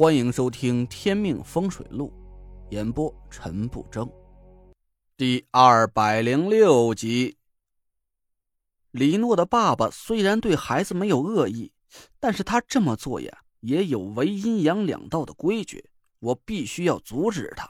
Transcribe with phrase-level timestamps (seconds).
[0.00, 2.10] 欢迎收听《天命风水录》，
[2.72, 4.10] 演播陈不争，
[5.14, 7.36] 第二百零六集。
[8.92, 11.70] 李诺的爸爸虽然对孩子没有恶意，
[12.18, 17.68] 但是他这么做呀，也有违阴阳两道的规矩，我必须要阻止他。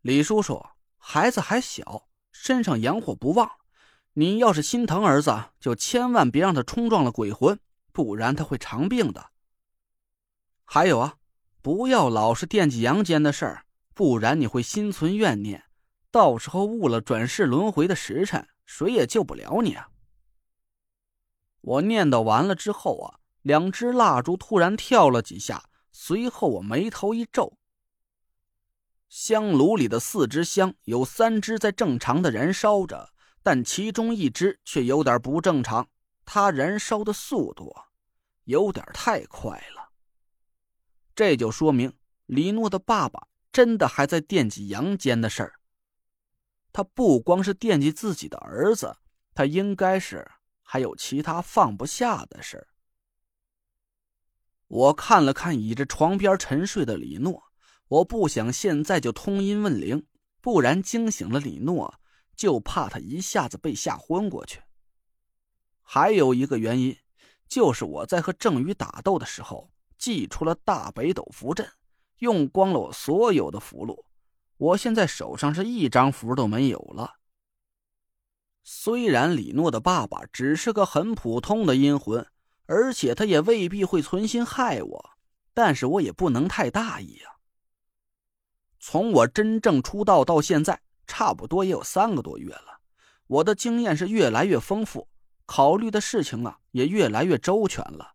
[0.00, 0.66] 李叔叔，
[0.96, 3.48] 孩子还小，身上阳火不旺，
[4.14, 7.56] 你要是心疼儿子，就千万别让他冲撞了鬼魂，
[7.92, 9.30] 不然他会长病的。
[10.64, 11.16] 还有啊，
[11.62, 15.64] 不要老是惦记阳间的事儿，不然你会心存怨念，
[16.10, 18.48] 到时候误了转世轮回的时辰。
[18.66, 19.90] 谁也救不了你啊！
[21.60, 27.58] 我念叨完了之后啊，两只蜡烛突然跳了几下，随后我眉头一皱。
[29.10, 33.10] 香炉里的四支香，有三支在正常的燃烧着，
[33.42, 35.86] 但其中一支却有点不正常，
[36.24, 37.70] 它燃烧的速度
[38.44, 39.83] 有点太快了。
[41.14, 41.92] 这就说明
[42.26, 45.60] 李诺的爸爸真的还在惦记阳间的事儿。
[46.72, 48.96] 他不光是惦记自己的儿子，
[49.32, 50.28] 他应该是
[50.62, 52.66] 还有其他放不下的事儿
[54.66, 57.44] 我看了看倚着床边沉睡的李诺，
[57.86, 60.04] 我不想现在就通阴问灵，
[60.40, 62.00] 不然惊醒了李诺，
[62.34, 64.60] 就怕他一下子被吓昏过去。
[65.80, 66.96] 还有一个原因，
[67.46, 69.70] 就是我在和郑宇打斗的时候，
[70.04, 71.66] 祭出了大北斗符阵，
[72.18, 74.04] 用光了我所有的符箓。
[74.58, 77.14] 我现在手上是一张符都没有了。
[78.62, 82.26] 虽然李诺的爸爸只是个很普通的阴魂，
[82.66, 85.10] 而且他也未必会存心害我，
[85.54, 87.40] 但是我也不能太大意啊。
[88.78, 92.80] 从我真正出道到现在，差不多也有三个多月了，
[93.26, 95.08] 我的经验是越来越丰富，
[95.46, 98.13] 考虑的事情啊也越来越周全了。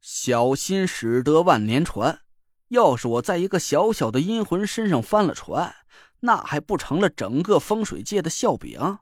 [0.00, 2.22] 小心驶得万年船。
[2.68, 5.74] 要是我在一个小小的阴魂身上翻了船，
[6.20, 8.98] 那还不成了整个风水界的笑柄？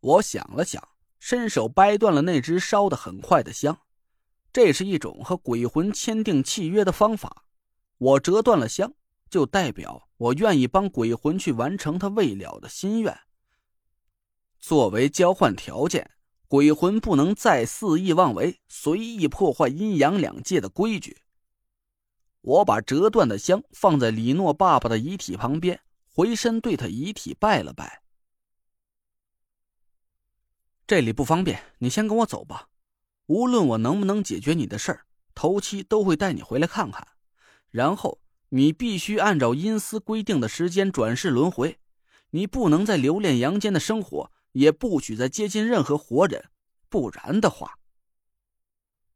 [0.00, 3.76] 我想了想，伸手掰断了那只烧得很快的香。
[4.52, 7.44] 这是一种和鬼魂签订契约的方法。
[7.98, 8.94] 我折断了香，
[9.28, 13.18] 就代表我愿意帮鬼魂去完成他未了的心愿。
[14.58, 16.10] 作为交换条件，
[16.50, 21.18] 鬼魂不能再肆意妄为，随意破坏阴阳两界的规矩。
[22.40, 25.80] 我把折断的香放在李诺爸爸的遗体旁边，
[26.12, 28.02] 回身对他遗体拜了拜。
[30.88, 32.68] 这里不方便，你先跟我走吧。
[33.26, 35.06] 无论我能不能解决你的事儿，
[35.36, 37.06] 头七都会带你回来看看。
[37.70, 41.78] 然后你必须按照阴司规定的时间转世轮回，
[42.30, 46.50] 你不能再留恋阳间的生活，也不许再接近任何活人，
[46.88, 47.78] 不然的话，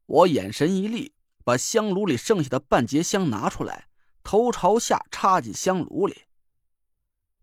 [0.06, 1.15] 我眼神一厉。
[1.47, 3.91] 把香炉里剩下的半截香拿出来，
[4.22, 6.22] 头朝下插进香炉里。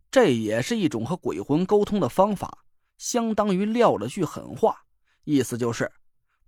[0.10, 2.66] 这也是一种和鬼魂沟通的方法，
[2.98, 4.88] 相当于撂了句狠话，
[5.24, 5.92] 意思就是，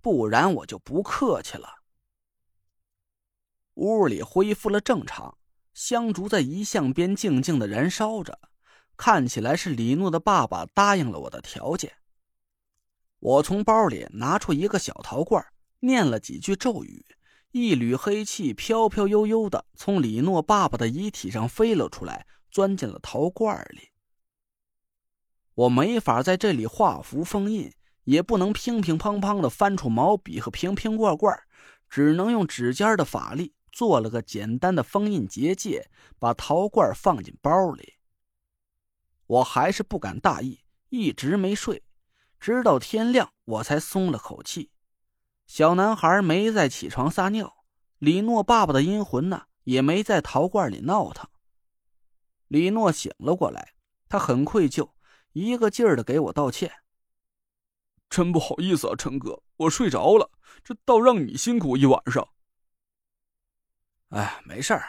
[0.00, 1.68] 不然我就不客气了。
[3.74, 5.38] 屋里恢复了正常，
[5.72, 8.36] 香烛在遗像边静静的燃烧着，
[8.96, 11.92] 看起来是李诺的爸爸答应了我的条件。
[13.18, 15.44] 我从包里拿出一个小陶罐，
[15.80, 17.04] 念了几句咒语。
[17.52, 23.90] 一缕黑气飘飘悠悠的从李诺爸爸的遗体上飞了出来，钻进了陶罐里。
[25.54, 27.72] 我没法在这里画符封印，
[28.02, 31.38] 也不能乒乒乓乓的翻出毛笔和瓶瓶罐罐，
[31.88, 35.88] 只能用指尖的法力做了个简单的封印结界，
[36.18, 37.94] 把陶罐放进包里。
[39.26, 41.82] 我还是不敢大意，一直没睡，
[42.38, 44.70] 直到天亮我才松了口气。
[45.46, 47.64] 小男孩没再起床撒尿，
[47.98, 51.28] 李诺爸爸的阴魂呢也没在陶罐里闹腾。
[52.48, 53.74] 李诺醒了过来，
[54.08, 54.92] 他很愧疚，
[55.32, 56.70] 一个劲儿的给我道歉
[58.08, 60.30] ：“真不好意思啊，陈哥，我睡着了，
[60.62, 62.28] 这倒让你辛苦一晚上。
[64.10, 64.86] ”“哎，没事儿，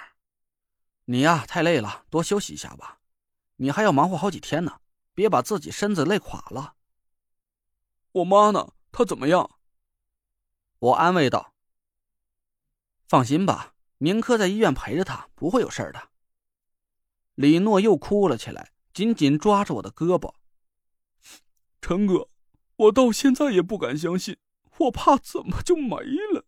[1.06, 3.00] 你呀太累了，多休息一下吧。
[3.58, 4.80] 你还要忙活好几天呢，
[5.14, 6.76] 别把自己身子累垮了。
[8.14, 8.74] ”“我妈呢？
[8.92, 9.50] 她怎么样？”
[10.80, 11.54] 我安慰道
[13.08, 16.10] ：“放心吧，明科在医院陪着她，不会有事的。”
[17.36, 20.34] 李诺又哭了起来，紧紧抓着我的胳膊。
[21.82, 22.30] 陈哥，
[22.78, 24.38] 我到现在也不敢相信，
[24.78, 25.98] 我怕怎么就没
[26.34, 26.46] 了？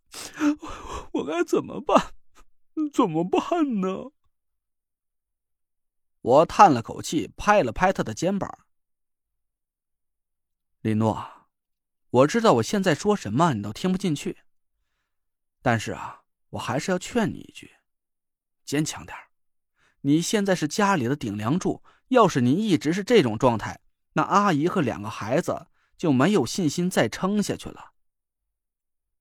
[1.13, 2.13] 我该怎么办？
[2.94, 4.12] 怎么办呢？
[6.27, 8.59] 我叹了口气，拍了拍他的肩膀。
[10.81, 11.25] 李诺。
[12.09, 14.38] 我知道我现在说什么你都听不进去，
[15.62, 17.75] 但是啊，我还是要劝你一句，
[18.65, 19.15] 坚强点
[20.01, 23.81] 你现在是家里的顶梁柱，要是你一直是这种状态，
[24.13, 27.91] 那阿姨和两个孩子就没有信心再撑下去了。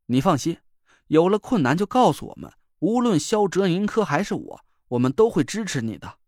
[0.07, 0.59] 你放心，
[1.09, 6.19] 有了困难就告诉我们，无论肖哲、宁珂还是我，我们都会支持你的。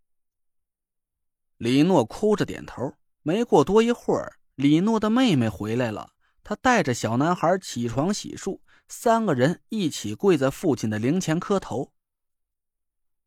[1.59, 2.95] 李诺哭着点头。
[3.23, 6.13] 没过多一会儿，李诺的妹妹回来了，
[6.43, 11.93] 她带着小男孩起床洗漱，三个人一起跪在父亲的灵前磕头。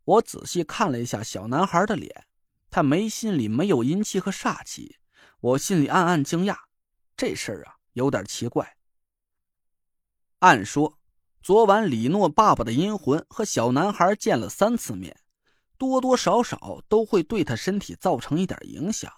[0.04, 2.26] 我仔细看了一下小男孩的脸，
[2.72, 4.98] 他眉心里没有阴气和煞气，
[5.40, 6.58] 我心里暗暗惊讶，
[7.16, 8.78] 这事儿啊有点奇怪。
[10.40, 10.98] 按说，
[11.44, 15.16] 昨晚李诺爸爸的阴魂和小男孩见了三次面，
[15.82, 19.12] 多多少少都会对他身体造成一点影响。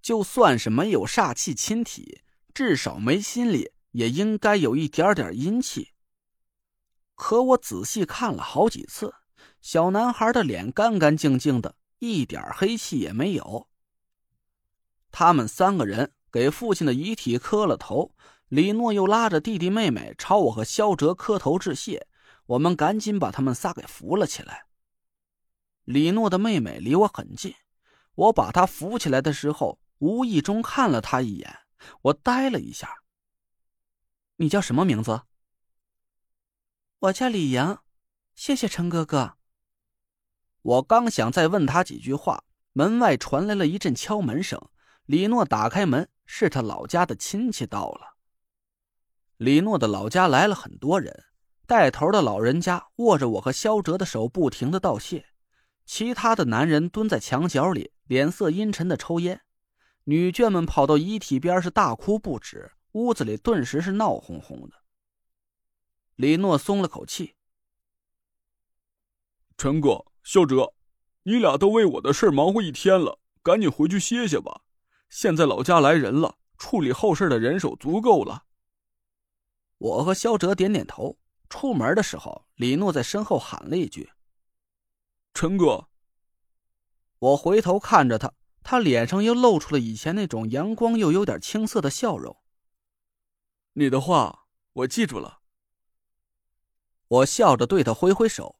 [0.00, 2.20] 就算是没有煞气侵体，
[2.54, 5.90] 至少眉心里也应该有一点点阴气。
[7.16, 9.12] 可我仔细看了好几次，
[9.60, 13.66] 小男孩的脸干干净净的，一点黑气也没有。
[15.10, 18.12] 他们三个人给父亲的遗体磕了头。
[18.48, 22.06] 李诺又拉着弟弟妹妹朝我和肖哲磕头致谢，
[22.46, 24.66] 我们赶紧把他们仨给扶了起来。
[25.86, 27.54] 李诺的妹妹离我很近，
[28.16, 31.60] 我把她扶起来的时候，无意中看了她一眼，
[32.02, 33.02] 我呆了一下。
[34.34, 35.22] 你叫什么名字？
[36.98, 37.84] 我叫李阳，
[38.34, 39.36] 谢谢陈哥哥。
[40.62, 42.42] 我刚想再问他几句话，
[42.72, 44.60] 门外传来了一阵敲门声。
[45.04, 48.16] 李诺打开门，是他老家的亲戚到了。
[49.36, 51.26] 李诺的老家来了很多人，
[51.64, 55.35] 带头的老人家握着我和肖哲的手，不停的道谢。
[55.86, 59.42] 其他的男人蹲在墙角里，脸色阴沉的抽烟。
[60.04, 64.82] 女眷们跑到遗体边是大哭不止，屋子里顿时是闹哄哄的。
[66.16, 67.34] 李诺松了口气
[69.56, 70.74] ：“陈哥，肖哲，
[71.22, 74.62] 你俩都为我的事忙活一天了，赶紧回去歇歇吧。
[75.08, 78.44] 现在老家来人了，处理后事的人手足够了。”
[79.78, 81.18] 我和肖哲点点头。
[81.48, 84.10] 出门的时候，李诺在身后喊了一句
[85.36, 85.88] ：“陈哥。”
[87.20, 92.42] 我回头看着他，他脸上又露出了以前那种阳光又有点青涩的笑容。
[93.74, 95.40] 你的话我记住了。
[97.08, 98.58] 我笑着对他挥挥手：“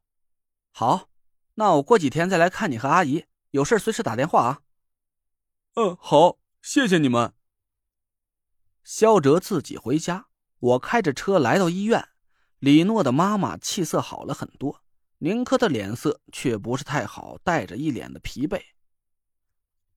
[0.70, 1.08] 好，
[1.55, 4.62] 那我过几天再来看你和阿姨，有事随时打电话啊。
[5.75, 7.34] ”“嗯，好，谢谢你们。”
[8.84, 10.29] 肖哲自己回家。
[10.58, 12.08] 我开着车来到医院，
[12.61, 14.82] 李诺的妈妈气色好了很多，
[15.19, 18.61] 宁珂的脸色却不是太好，带着一脸的疲惫。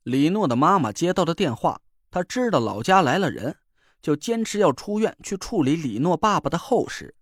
[0.04, 3.58] 李诺的妈妈接到了电话，她知道老家来了人，
[4.02, 7.16] 就坚持要出院去处理李诺爸爸的后事。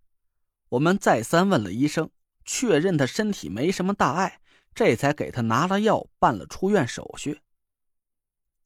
[0.70, 2.10] 我们再三问了医生，
[2.46, 4.42] 确认他身体没什么大碍，
[4.76, 7.42] 这才给他拿了药，办了出院手续。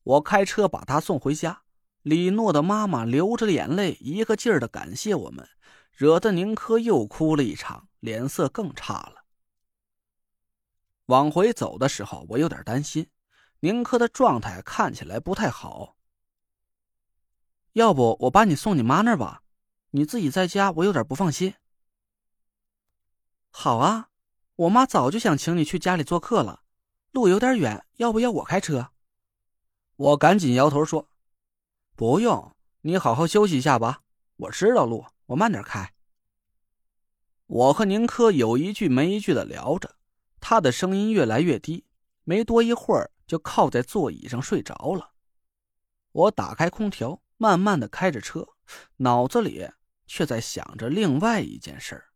[0.04, 1.62] 我开车把他送回家。
[2.02, 5.48] 李诺的妈妈流着眼泪，一个劲儿的感谢我们，
[5.92, 9.21] 惹得宁珂又哭了一场，脸色更差了。
[11.12, 13.10] 往回走的时候，我有点担心，
[13.60, 15.98] 宁珂的状态看起来不太好。
[17.74, 19.44] 要不我把你送你妈那儿吧，
[19.90, 21.54] 你自己在家，我有点不放心。
[23.50, 24.08] 好啊，
[24.56, 26.64] 我妈早就想请你去家里做客了，
[27.12, 28.92] 路有点远，要不要我开车？
[29.98, 31.10] 我赶紧摇头说。
[31.98, 34.04] 不用，你好好休息一下吧。
[34.38, 35.94] 我知道路，我慢点开。
[37.48, 39.98] 我和宁珂有一句没一句的聊着，
[40.52, 41.86] 他的声音越来越低，
[42.26, 45.14] 没多一会儿就靠在座椅上睡着了。
[46.12, 48.46] 我打开空调，慢慢的开着车，
[48.98, 49.70] 脑子里
[50.08, 52.10] 却在想着另外一件事儿。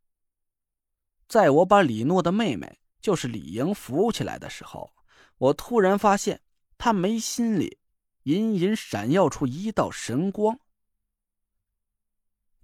[1.30, 4.94] 在我把李诺的妹妹，就是李莹扶起来的时候，
[5.38, 6.42] 我突然发现
[6.78, 7.80] 她眉心里。
[8.24, 10.60] 隐隐闪耀出一道神光，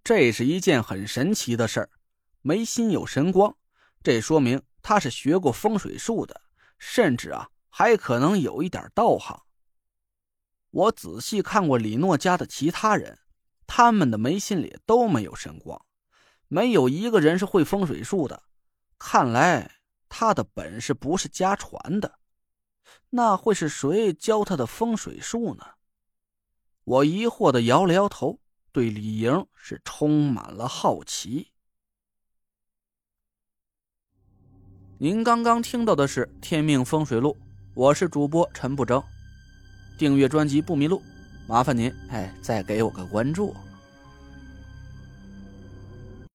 [0.04, 1.90] 这是一件很神奇的事儿。
[2.42, 3.56] 眉心有神光，
[4.04, 6.42] 这说明他是学过风水术的，
[6.78, 9.44] 甚至啊，还可能有一点道行。
[10.72, 13.20] 我仔细看过李诺家的其他人，
[13.68, 15.86] 他们的眉心里都没有神光，
[16.48, 18.44] 没有一个人是会风水术的。
[18.98, 22.20] 看来他的本事不是家传的。
[23.10, 25.66] 那会是谁教他的风水术呢？
[26.84, 28.40] 我疑惑的摇了摇头，
[28.72, 31.51] 对李莹是充满了好奇。
[35.04, 37.32] 您刚刚听到的是《天命风水录》，
[37.74, 39.02] 我是主播陈不争。
[39.98, 41.02] 订阅专辑不迷路，
[41.48, 43.52] 麻烦您哎，再给我个关注。